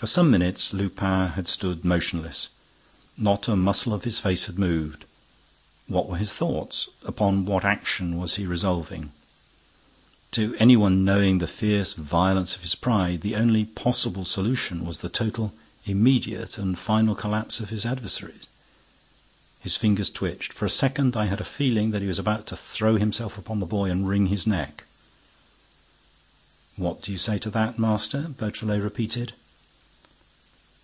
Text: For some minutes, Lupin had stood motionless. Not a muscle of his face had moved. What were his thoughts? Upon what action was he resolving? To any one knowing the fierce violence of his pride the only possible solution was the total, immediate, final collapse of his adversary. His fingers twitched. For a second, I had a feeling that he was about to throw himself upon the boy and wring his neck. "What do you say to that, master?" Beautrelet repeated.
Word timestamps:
For 0.00 0.06
some 0.06 0.30
minutes, 0.30 0.72
Lupin 0.72 1.30
had 1.30 1.48
stood 1.48 1.84
motionless. 1.84 2.46
Not 3.16 3.48
a 3.48 3.56
muscle 3.56 3.92
of 3.92 4.04
his 4.04 4.20
face 4.20 4.46
had 4.46 4.56
moved. 4.56 5.04
What 5.88 6.08
were 6.08 6.18
his 6.18 6.32
thoughts? 6.32 6.88
Upon 7.04 7.44
what 7.46 7.64
action 7.64 8.16
was 8.16 8.36
he 8.36 8.46
resolving? 8.46 9.10
To 10.30 10.54
any 10.60 10.76
one 10.76 11.04
knowing 11.04 11.38
the 11.38 11.48
fierce 11.48 11.94
violence 11.94 12.54
of 12.54 12.62
his 12.62 12.76
pride 12.76 13.22
the 13.22 13.34
only 13.34 13.64
possible 13.64 14.24
solution 14.24 14.86
was 14.86 15.00
the 15.00 15.08
total, 15.08 15.52
immediate, 15.84 16.52
final 16.78 17.16
collapse 17.16 17.58
of 17.58 17.70
his 17.70 17.84
adversary. 17.84 18.38
His 19.58 19.74
fingers 19.74 20.10
twitched. 20.10 20.52
For 20.52 20.64
a 20.64 20.70
second, 20.70 21.16
I 21.16 21.26
had 21.26 21.40
a 21.40 21.44
feeling 21.44 21.90
that 21.90 22.02
he 22.02 22.06
was 22.06 22.20
about 22.20 22.46
to 22.46 22.56
throw 22.56 22.98
himself 22.98 23.36
upon 23.36 23.58
the 23.58 23.66
boy 23.66 23.90
and 23.90 24.08
wring 24.08 24.26
his 24.26 24.46
neck. 24.46 24.84
"What 26.76 27.02
do 27.02 27.10
you 27.10 27.18
say 27.18 27.38
to 27.40 27.50
that, 27.50 27.80
master?" 27.80 28.28
Beautrelet 28.38 28.80
repeated. 28.80 29.32